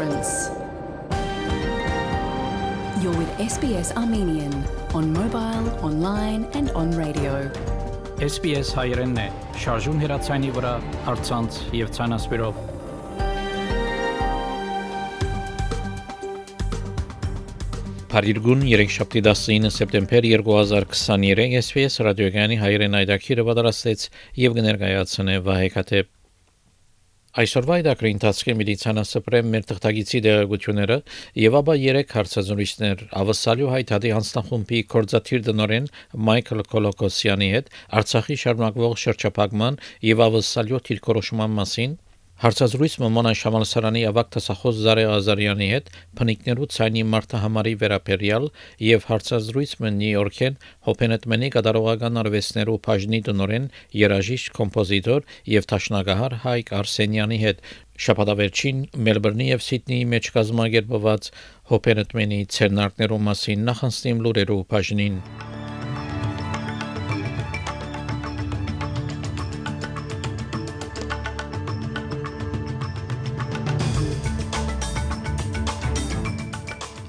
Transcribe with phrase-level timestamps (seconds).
[0.00, 0.50] difference.
[3.02, 4.52] You're with SBS Armenian
[4.94, 7.32] on mobile, online and on radio.
[8.20, 9.28] SBS հայերենն է,
[9.62, 10.72] շարժուն հեռացանի վրա,
[11.06, 12.60] հարցանց եւ ցանասպիրով։
[18.10, 24.08] Փարիգուն 3-7 սեպտեմբեր 2023 SBS ռադիոգյանի հայերեն այդակիրը պատրաստեց
[24.44, 26.16] եւ կներկայացնե Վահե Քաթեփ
[27.38, 30.96] Այսօրվա իդակրի ընթացքի միլիցիանա սպրեմ մեր թղթագիտի դեղեցությունները
[31.42, 35.86] եւ ապա 3 հարցազրույցներ ավսալյու հայտարարի հանձնախումբի կորզաթիր դնորեն
[36.30, 39.80] Մայքլ Կոլոկոսյանի հետ Արցախի շարունակվող շրջափակման
[40.10, 41.94] եւ ավսալյու թիրքորոշման մասին
[42.40, 45.90] Հարցազրույց Մոմոնան Շամալսարանի ավակ տասախոս Զարե Ազարյանի հետ
[46.20, 48.46] փնիկներու ցայնի մարտահամարի վերապերյալ
[48.86, 50.56] եւ հարցազրույց մը Նյու Յորքեն
[50.88, 53.68] հոփենետմենի կատարողական արվեստներու բաժնի տնորեն
[54.00, 57.64] երաժիշտ կոմպոզիտոր եւ տաշնագահար Հայկ Արսենյանի հետ
[58.08, 61.32] շաբաթավերջին Մելբուրնի եւ Սիդնեի մեջ կազմակերպված
[61.76, 65.24] հոփենետմենի ցերնարկներու մասին նախանցնիմ լուրերու բաժնին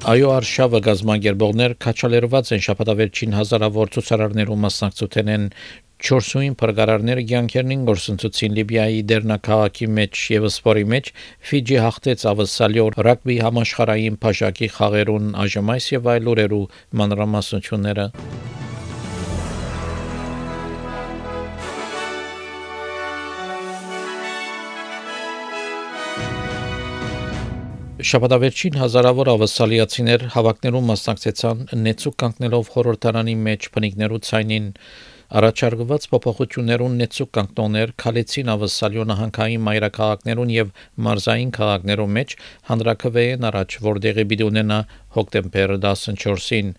[0.02, 5.43] Այո արշավը գազագերբողներ քաչալերված են շապատավերջին հազարավոր ցուցարարներու մասնակցության են
[6.02, 11.13] Չորսուին փրկարարները ցանկերնին գործընթացին Լիբիայի դերնակահակի մեջ եւ սպորի մեջ
[11.52, 16.65] Ֆիջի հաղթեց ավսալյո ռագբի համաշխարհային փաշակի խաղերուն այժմայս եւ այլ օրերու
[17.03, 18.09] մանրամասնությունները
[28.02, 34.69] Շաբաթավերջին հազարավոր ավասալիացիներ հավաքներում մասնակցեցան նեցուկ կանգնելով խորհրդարանի մեջ բնիկներու ցայնին
[35.41, 40.73] առաջարկված փոփոխություններուն նեցուկ կանգնողներ քալեցին ավասալյո նահանգային մայրաքաղաքներուն եւ
[41.08, 42.35] մարզային քաղաքներում մեջ
[42.71, 44.80] հանրակրվեին առաջ որտեղի պիտի ունենա
[45.20, 46.76] հոկտեմբեր 14-ին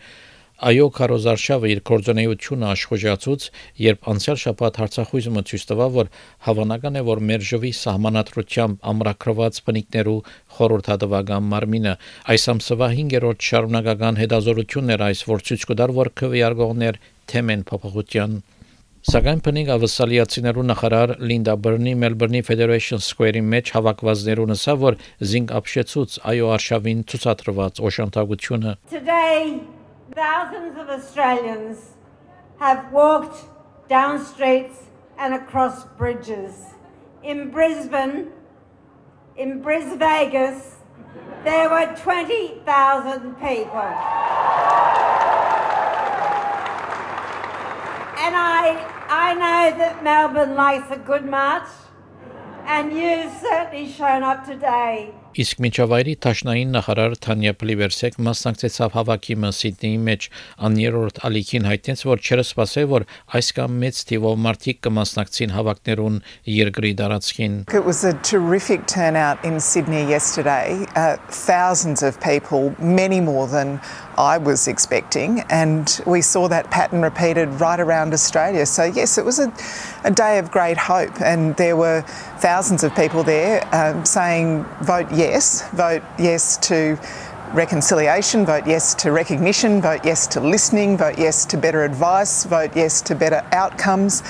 [0.62, 3.46] Այո Կարոզարշավը իր կորձոնեությունը աշխուժացուց,
[3.82, 6.10] երբ անցյալ շաբաթ հարցախույզը ցույց տվավ, որ
[6.46, 10.14] հավանական է, որ մեր ժողովի սահմանադրությամբ ամրագրված բնիկներու
[10.58, 11.96] խորհրդատվական մարմինը
[12.36, 17.02] այս ամսվա 5-րդ շարունակական հետազորությունն էր այս որ ցույց կտար, որ քվեարկողներ
[17.32, 18.40] թեմեն փոփոխության
[19.02, 25.00] Սակայն փնիկ ավսալիացիներու նախարար Լինդա Բրնի Մելբուրնի Federation Square-ի մեջ հավաքվածներուն ասա, որ
[25.32, 29.81] զինք ապշեցուց այո արշավին ցուցադրված օշանտագությունը Today
[30.14, 31.92] Thousands of Australians
[32.58, 33.46] have walked
[33.88, 34.78] down streets
[35.16, 36.52] and across bridges.
[37.22, 38.30] In Brisbane,
[39.36, 40.76] in Bris Vegas,
[41.44, 43.88] there were 20,000 people.
[48.18, 48.76] And I,
[49.08, 51.68] I know that Melbourne likes a good march,
[52.66, 55.14] and you've certainly shown up today.
[55.32, 60.26] Իսկ միջավայրի Թաշնային նախարար Թանյա Պլիվերսեկ մասնակցեցավ հավաքի Սիդնեի մեջ
[60.68, 63.06] աներորդ ալիքին հայտնեց, որ չերը սպասել, որ
[63.38, 66.18] այս կամ մեծ թիվով մարդիկ կմասնակցին հավաքներուն
[66.52, 70.84] երկրի տարածքին։ It was a terrific turnout in Sydney yesterday.
[70.92, 73.80] Uh, thousands of people, many more than
[74.18, 78.66] I was expecting, and we saw that pattern repeated right around Australia.
[78.66, 79.52] So, yes, it was a,
[80.04, 82.02] a day of great hope, and there were
[82.38, 86.98] thousands of people there um, saying, vote yes, vote yes to
[87.54, 92.70] reconciliation, vote yes to recognition, vote yes to listening, vote yes to better advice, vote
[92.74, 94.22] yes to better outcomes.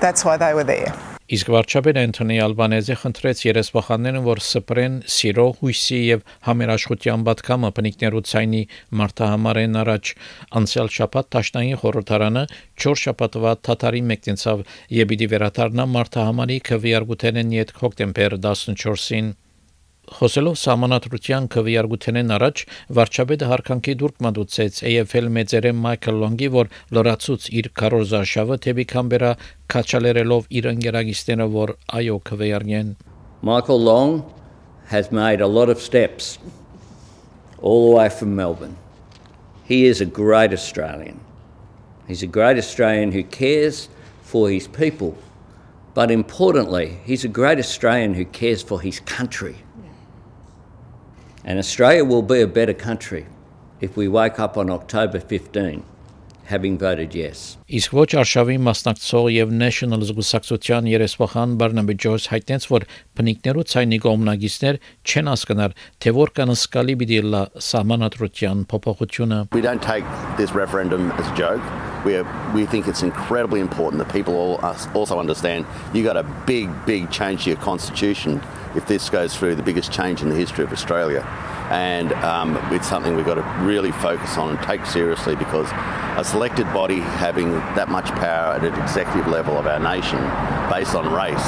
[0.00, 1.17] That's why they were there.
[1.28, 8.62] Իսկ վարչապետ Անտոնի Ալբանեզը խնդրեց երեսփոխաններն, որ սպրեն սիրո, հույսի եւ համերաշխության պատկամը բնիկներու ցայնի
[9.00, 10.12] մարտահամարեն առաջ
[10.60, 12.44] անցյալ շաբաթ Տաշնային խորհրդարանը
[12.84, 14.64] 4 շաբաթվա թաթարի մեկնեցավ
[15.00, 19.30] եւ պիտի վերադառնա մարտահամարի քվեարկութենեն յետ հոկտեմբեր 14-ին
[20.08, 22.60] Խոսելով համանատրության քվեարկութենեն առաջ
[22.96, 29.32] վարչապետը հարկանքի դուրք մատուցեց AFL մեծերը Մայքլ Լոնգի, որ լրացուց իր կարոզաշավը թեպի Կամբերա
[29.74, 32.96] քաչալերելով իր ընկերագիստները, որ այո քվեարկեն
[33.42, 34.24] Michael Long
[34.88, 36.38] has made a lot of steps
[37.60, 38.76] all the way from Melbourne.
[39.64, 41.20] He is a great Australian.
[42.08, 43.88] He's a great Australian who cares
[44.22, 45.16] for his people.
[45.92, 49.56] But importantly, he's a great Australian who cares for his country.
[51.47, 53.25] And Australia will be a better country
[53.81, 55.83] if we wake up on October 15
[56.45, 57.57] having voted yes.
[57.71, 62.85] Իսկ ոչ արշավի մասնակցող եւ National զգուսակցության երեսփոխան Բարնաբի Ջոյս հայտնեց, որ
[63.19, 69.39] բնիկներու ցայնի կողմնագիստներ չեն հասկանար, թե որքան սկալի պիտի լա սահմանադրության փոփոխությունը.
[69.55, 70.05] We don't take
[70.37, 71.63] this referendum as a joke.
[72.05, 76.23] we, are, we think it's incredibly important that people all, also understand you got a
[76.45, 78.41] big, big change to your constitution
[78.74, 81.22] if this goes through the biggest change in the history of Australia.
[81.70, 85.68] And um, it's something we've got to really focus on and take seriously because
[86.18, 90.18] a selected body having that much power at an executive level of our nation
[90.70, 91.46] based on race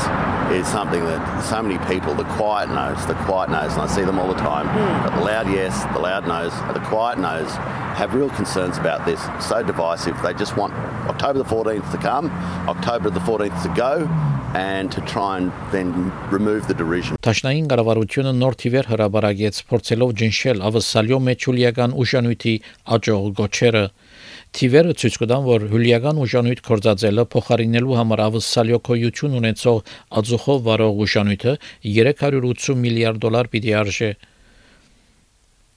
[0.53, 4.03] is something that so many people, the quiet no's, the quiet no's, and I see
[4.03, 5.19] them all the time, mm.
[5.19, 7.51] the loud yes, the loud no's, the quiet no's,
[7.97, 9.21] have real concerns about this.
[9.47, 10.21] So divisive.
[10.23, 10.73] They just want
[11.09, 12.31] October the 14th to come,
[12.69, 14.07] October the 14th to go,
[14.55, 15.93] and to try and then
[16.31, 17.17] remove the derision.
[17.23, 22.55] Տաշնային կառավարությունը նոր թիվեր հրաբարագեց փորձելով ջնշել ավսալյո մեջ հուլիական ուժանույթի
[22.97, 23.85] աճող գոչերը
[24.51, 29.79] Թիվերը ցույց կտան, որ հուլիական ուժանույթ կորցածելը փոխարինելու համար ավսալյո կոյություն ունեցող
[30.21, 31.53] ածուխով վարող ուժանույթը
[31.87, 34.11] 380 միլիարդ դոլար պիտի արժե։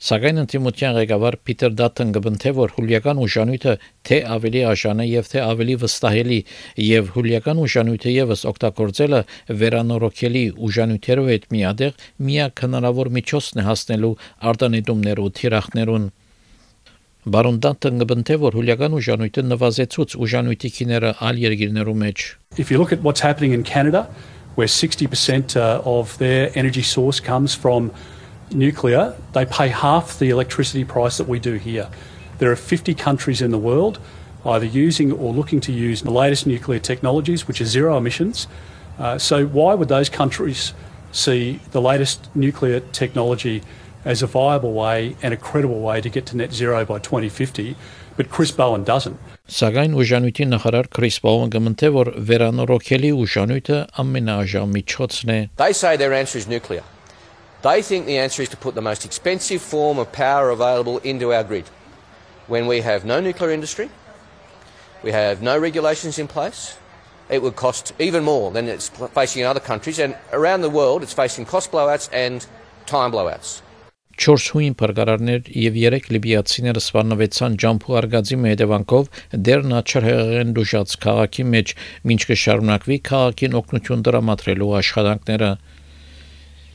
[0.03, 3.75] Սակայն ընդդիմության ղեկավար Պիտեր Դաթն գտնթե որ հուլիական ուժանույթը
[4.09, 6.39] թե ավելի աշան է եւ թե ավելի վստահելի
[6.85, 9.21] եւ հուլիական ուժանույթը եւս օգտագործելը
[9.61, 14.11] վերանորոգելի ուժանյութերով հետ միադեղ միակ հնարավոր միջոցն է հասնելու
[14.51, 16.11] արտանետումներու թիրախներուն
[17.23, 22.25] Բարոն Դաթն գտնթե որ հուլիական ուժանույթը նվազեցուց ուժանույթի քիները ալ երկիրներու մեջ
[22.59, 24.09] If you look at what's happening in Canada
[24.55, 27.89] where 60% uh, of their energy source comes from
[28.52, 31.88] nuclear, they pay half the electricity price that we do here.
[32.38, 33.98] There are 50 countries in the world
[34.46, 38.46] either using or looking to use the latest nuclear technologies, which are zero emissions.
[38.98, 40.72] Uh, so, why would those countries
[41.12, 43.62] see the latest nuclear technology
[44.04, 47.76] as a viable way and a credible way to get to net zero by 2050,
[48.16, 49.18] but Chris Bowen doesn't?
[49.48, 56.12] Սակայն ուժանույթի նախարար Քրիս Բոուն գմնթե որ վերանորոգելի ուժանույթը ամենաաժամ միջոցն է They say their
[56.12, 56.84] answer is nuclear.
[57.63, 61.33] They think the answer is to put the most expensive form of power available into
[61.33, 61.69] our grid.
[62.47, 63.89] When we have no nuclear industry,
[65.01, 66.75] we have no regulations in place,
[67.29, 69.97] it would cost even more than it's facing in other countries.
[69.99, 72.45] And around the world, it's facing cost blowouts and
[72.85, 73.61] time blowouts.
[74.13, 79.07] 4 հույն փրկարարներ եւ 3 լիբիացիներ սպանվեցան ջամփու արգածի հետևանքով
[79.47, 81.73] դեռ նա չհեղեն դուշած քաղաքի մեջ,
[82.13, 85.49] ինչ կշարունակվի քաղաքին օգնություն դրամատրելու աշխատանքները։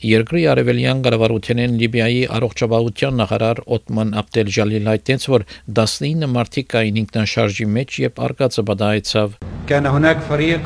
[0.04, 5.44] Երկրի արևելյան կառավարությանեն Լիբիայի առողջապահության նախարար Օտման Աբդել Ջալիլ հայտնեց, որ
[5.78, 9.38] 19 մարդիկ կային ինքնաշարժի մեջ եւ արկածը բդայեցավ։
[9.68, 10.60] كان هناك فريق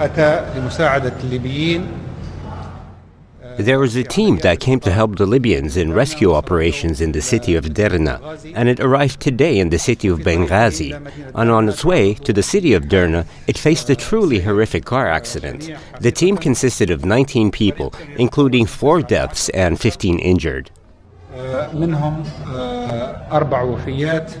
[0.00, 1.82] أتى لمساعدة الليبيين
[3.58, 7.20] There was a team that came to help the Libyans in rescue operations in the
[7.20, 8.20] city of Derna,
[8.54, 10.92] and it arrived today in the city of Benghazi.
[11.34, 15.08] And on its way to the city of Derna, it faced a truly horrific car
[15.08, 15.70] accident.
[16.00, 20.70] The team consisted of 19 people, including four deaths and 15 injured.
[21.74, 22.22] منهم
[23.32, 24.32] أربع وفيات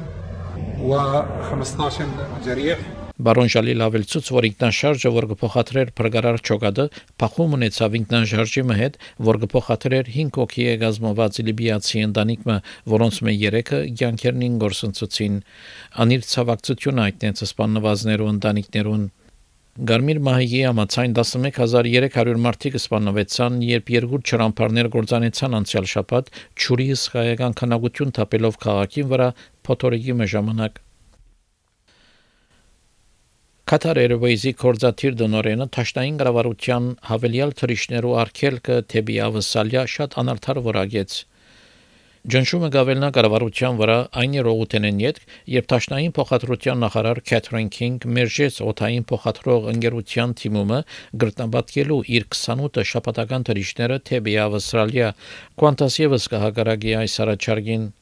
[0.80, 2.02] و15
[2.44, 2.78] جريح
[3.15, 6.85] Բարոն Ժալիլ ավելցուց, որ ինքնաշարժը, որ կփոխադրեր փրկարար ճոգադը,
[7.21, 8.97] փախում ունեցավ ինքնաշարժի հետ,
[9.27, 12.57] որ կփոխադրեր 5 հոգի է գազմված լիբիացի ընտանիքը,
[12.95, 15.37] որոնց մե 3-ը ցանկերնին գործընծուցին։
[16.03, 19.05] Անիր ցավակցությունը այդտենց սպաննվածներու ընտանիքներուն
[19.75, 26.31] Գարմիր մահիգի համացայն 11300 մարդիկ սպանվեցան, երբ երկու ճրամփարներ գործանեցան անցյալ շաբաթ
[26.63, 29.29] ճուրի սխայական քանակություն թափելով քաղաքին վրա
[29.67, 30.79] փոթորիկի ժամանակ
[33.65, 41.15] Qatar Airways-ի կորզաթիր դնորենը Թաշնային կառավարության հավելյալ թրիշներու արկելքը թեպի ավսալյա շատ անարդար որագեց։
[42.35, 45.23] Ջնշումը գավելնա կառավարության վրա այն երողութենեն յետ,
[45.55, 50.81] երբ Թաշնային փոխադրության նախարար Քեթրին Քինգ մերժեց օթային փոխադրող ընկերության թիմումը
[51.25, 55.11] գրտնաբատկելու իր 28 շաբաթական թրիշները թեպի ավստրալիա,
[55.65, 57.93] Qantas եւս կհագարագի այս առաջարկին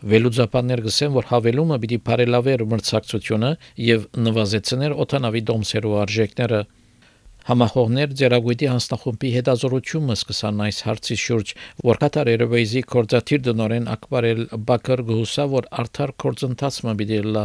[0.00, 3.50] Վելուձապաններ գսեն, որ հավելումը պիտի բարելավեր մրցակցությունը
[3.84, 6.60] եւ նվազեցներ օտանավի դոմսերու արժեքները։
[7.50, 11.52] Համախոհներ ձերագույտի հանձնախումբի հետազորությունը սկսան այս հարցի շուրջ,
[11.90, 17.44] որ Qatar Airways-ի կորզաթիր դնորեն Ակբարել Բակր գուսա, որ արդար կորձընթացը պիտի լա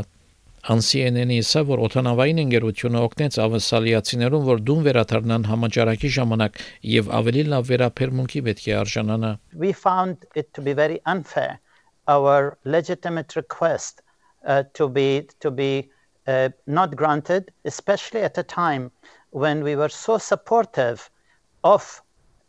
[0.66, 6.58] CNN-ի իսա որ օտանավային ընկերությունը օգնեց ավասալիացիներուն, որ դուն վերադառնան համաճարակի ժամանակ
[6.96, 11.62] եւ ավելի լավ վերապերմունքի պետք է արժանանա։ We found it to be very unfair
[12.08, 14.02] our legitimate request
[14.46, 15.90] uh, to be to be
[16.28, 18.92] uh, not granted, especially at a time
[19.32, 21.10] when we were so supportive
[21.64, 22.02] of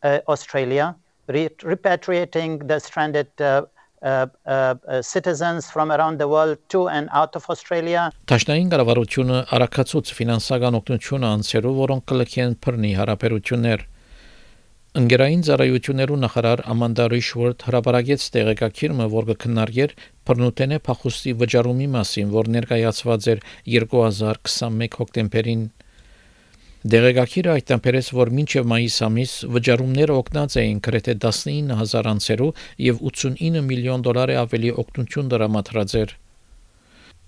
[0.02, 0.94] uh, Australia,
[1.28, 3.66] re- repatriating the stranded uh,
[4.02, 8.12] uh, uh, citizens from around the world to and out of Australia.
[8.28, 13.86] Տաշնային կառավարությունը արակացուց ֆինանսական օգնություն անցերու, որոնք կլքեն բռնի հարաբերություններ
[14.96, 19.92] Ընկերային ծառայություններու նախարար Ամանդա Ռիշվորդ հրապարակեց տեղեկակիրը, որ կքննարկեր
[20.30, 23.42] բռնութենե փախուստի վճարումի մասին, որ ներկայացված էր
[23.74, 25.66] 2021 հոկտեմբերին
[26.96, 32.52] Դեղեկակիրը այդտեղերես որ մինչև մայիս ամիս վճարումները օգնած էին գրեթե 19000 անցերու
[32.86, 36.20] եւ 89 միլիոն դոլարի ավելի օգնություն դրամատրած էր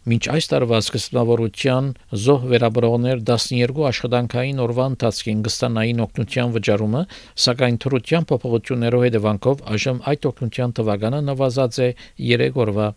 [0.09, 1.89] Մինչ այս տարվա սկզբնավորության
[2.27, 7.03] զոհ վերաբրողներ 12 աշխատանքային օրվա ընթացքին կստանային օգնության վճարումը,
[7.45, 11.91] սակայն թրության փոփոխություններով հետևանքով այժմ այդ օգնության թվականը նվազած է
[12.31, 12.89] 3 օրվա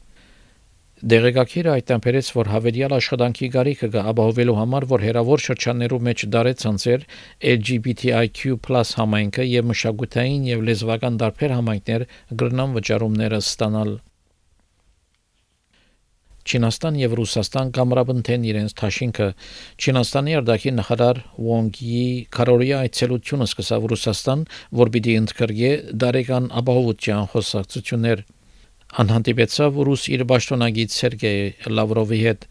[1.01, 7.07] Դեղեկակիրը այդտեղերից որ հավելյալ աշխատանքի գարիքը կապահովելու համար որ հերավոր շրջաններու մեջ դարեց անձեր
[7.55, 12.07] LGBTIQ+ համայնքը եւ մշակութային եւ լեզվական դարբեր համայնքներ
[12.43, 13.97] գրնան վճարումները ստանալ
[16.46, 19.26] Չինաստան եւ Ռուսաստան կամրաբնթեն իրենց թաշինքը
[19.82, 22.04] Չինաստանի արտաքին նախարար Wong Yi
[22.36, 24.46] Կարորիա այցելությունը սկսավ Ռուսաստան,
[24.78, 25.72] որ պիտի ընդգրկե
[26.06, 28.22] դարեկան ապահովության խոսակցություններ
[29.02, 31.40] անհանդիպեցավ ռուս իր պաշտոնագիտ Սերգեյ
[31.74, 32.44] Լավրովի հետ։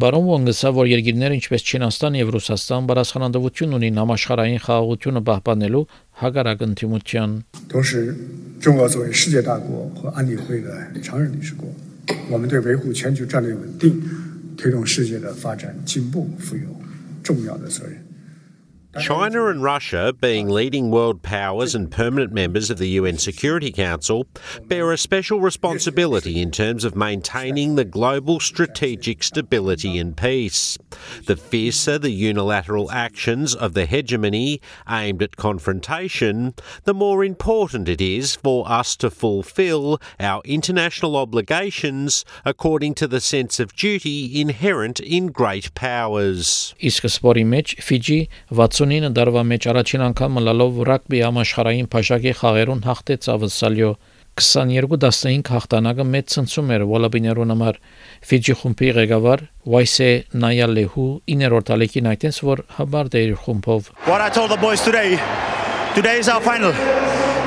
[0.00, 5.84] Բարոն Վոնգսա, որ երկիրները ինչպես Չինաստան եւ Ռուսաստան բարասխանանդվություն ունին համաշխարհային խաղաղությունը պահպանելու
[6.24, 7.36] հակառակ ընդդիմության։
[7.68, 8.16] 都是
[8.60, 10.70] 中俄作为世界大国和安理会的
[11.02, 11.68] 常任理事国，
[12.29, 14.01] 我们对维护全球战略稳定、
[14.57, 16.63] 推动世界的发展进步负有
[17.23, 18.08] 重要的责任。
[18.97, 24.25] China and Russia, being leading world powers and permanent members of the UN Security Council,
[24.63, 30.75] bear a special responsibility in terms of maintaining the global strategic stability and peace.
[31.27, 36.55] The fiercer the unilateral actions of the hegemony aimed at confrontation,
[36.85, 43.21] the more important it is for us to fulfil our international obligations according to the
[43.21, 46.73] sense of duty inherent in great powers.
[47.83, 48.29] Fiji,
[48.79, 53.89] 69 դարվա մեջ առաջին անգամ մլալով ռագբի համաշխարհային փաշակի խաղերուն հաղթեց ավսալյո
[54.39, 57.79] 22-15 հաղթանակը մեծ ցնցում էր Վոլաբիներուն համար
[58.29, 59.43] Ֆիջի խումբի ղեկավար
[59.73, 60.09] Վայսե
[60.43, 65.19] Նայալեհու 9-րդ ալեկին այդտենց որ հաբար դեր խումբով What I told the boys today
[65.97, 66.71] Today is our final.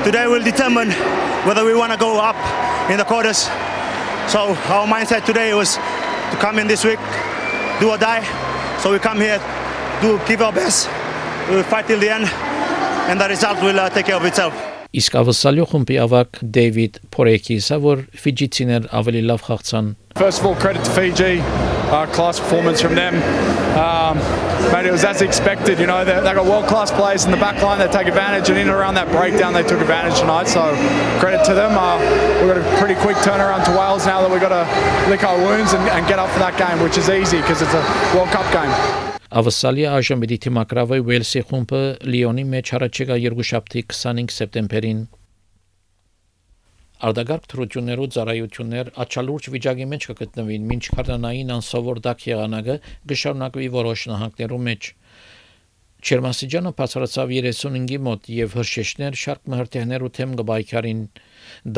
[0.05, 0.91] Today will determine
[1.49, 2.37] whether we want to go up
[2.91, 3.47] in the quarters.
[4.27, 5.79] So our mindset today was
[6.29, 7.01] to come in this week
[7.79, 8.21] do or die.
[8.83, 9.41] So we come here
[10.03, 10.89] do give our best
[11.48, 12.26] we will fight till the end,
[13.10, 14.54] and the result will uh, take care of itself.
[14.96, 20.82] Իսկ ավսալյո խումբի ավակ Դեվիդ Փորեկիսը որ ֆիջիցիներ ավելի լավ խաղցան First of all credit
[20.86, 21.42] to Fiji
[21.92, 23.20] uh, class performance from them
[23.76, 24.16] um,
[24.72, 27.36] mate, it was as expected you know they, they got world class players in the
[27.36, 30.48] back line that take advantage and in and around that breakdown they took advantage tonight
[30.48, 30.72] so
[31.20, 32.00] credit to them uh,
[32.40, 34.64] we've got a pretty quick turnaround to Wales now that we've got to
[35.10, 37.76] lick our wounds and, and get up for that game which is easy because it's
[37.76, 37.84] a
[38.16, 38.72] World Cup game
[39.33, 41.77] Ավսալիա այժմ մի թիմակրավը Ուելսի խումբը
[42.13, 44.99] Լիոնի մեջ առաջիկա 2 շաբթի 25 սեպտեմբերին
[47.07, 52.75] արդագարգ թրություներով ծառայություններ աչալուրջ վիճակի մեջ կգտնվին, ոչ քարդանային անսովոր դակ եղանակը
[53.13, 54.91] գշարունակվի որոշ նահանգներում մեջ։
[56.03, 61.01] Չերմասիջանը բացառացավ 35-ի մոտ եւ հրշեշներ շարք մհրտեհներ ու թեմ գբայքարին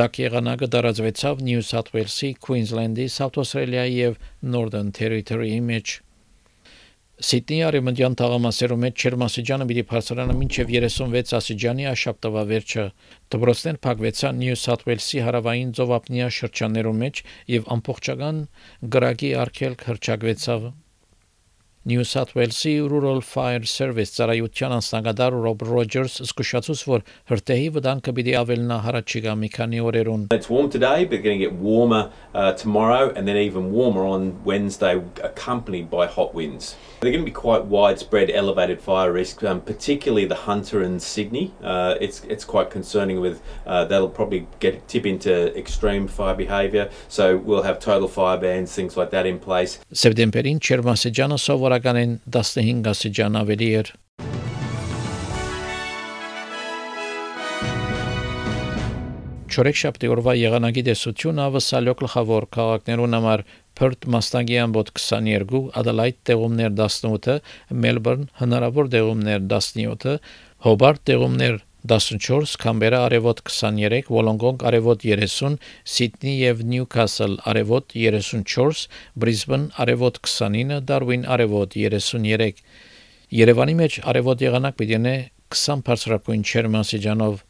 [0.02, 4.20] դակ եղանակը դարաձվեցավ Նյու Սաթ Ուելսի, Քուինզլենդի, Սաութ Ավստրալիայի եւ
[4.56, 6.02] Northern Territory-ի մեջ։
[7.24, 12.86] Սիդնեի արևմտյան թաղամասերում մեջ Չերմասիջանը պիտի բարձրանա մինչև 36 ասիջանի աշապտվա վերջը։
[13.36, 18.48] Դբրոցներ փակվեցան Նյու Սաթ Ուելսի հարավային ծովափնյա շրջաններում մեջ եւ ամբողջական
[18.98, 20.74] գրագի արկելք հրճակվեցավ։
[21.88, 28.34] New South Wales-ի Rural Fire Service ծառայության անձնագետար Rob Rogers զսկուշացուց որ հրտեհի վտանգը պիտի
[28.40, 33.14] ավելնա հարաճիգա մի քանի օրերուն It's warm today but going to get warmer uh, tomorrow
[33.14, 34.96] and then even warmer on Wednesday
[35.35, 36.77] accompanied by hot winds.
[37.01, 41.53] They're going to be quite widespread elevated fire risk, um, particularly the Hunter and Sydney.
[41.63, 46.91] Uh, it's it's quite concerning with uh, that'll probably get tip into extreme fire behaviour.
[47.09, 49.79] So we'll have total fire bans, things like that in place.
[49.93, 53.97] Սեպտեմբերին Չերմասեջանը սովորականին 15 աստիճան ավելի էր։
[59.51, 63.43] Չորեքշաբթի օրվա եղանակի տեսությունը ավսալյո գլխավոր քաղաքներուն համար
[63.76, 67.40] Perth մասնագի ամբոտ 22, Adelaide տեղումներ 18,
[67.86, 70.20] Melbourne հնարավոր տեղումներ 17,
[70.66, 79.70] Hobart տեղումներ 14, Կամբերա արևոտ 23, Wollongong արևոտ 30, Sydney եւ Newcastle արևոտ 34, Brisbane
[79.78, 82.64] արևոտ 29, Darwin արևոտ 33։
[83.36, 85.16] Երևանի մեջ արևոտ եղանակ պիտի
[85.54, 87.44] 20 բարձրակույն չերմասիջանով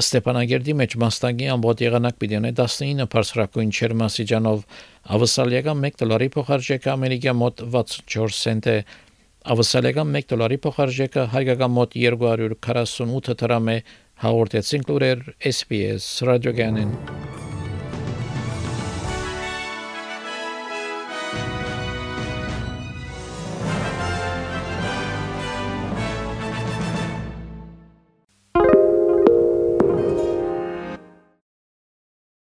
[0.00, 4.62] Ստեփանագերդի մեջ մաստանգի ամբողջ եղանակ պիտի ունենա 19 բարձրակույն չերմասիջանով,
[5.16, 8.78] ավսալիական 1 դոլարի փոխարժեքը ամերիկյան մոտ 64 سنت է,
[9.56, 13.78] ավսալիական 1 դոլարի փոխարժեքը հայկական մոտ 248 դրամ է,
[14.24, 17.33] հաղորդեցին լուրեր SPS ռադիոգանին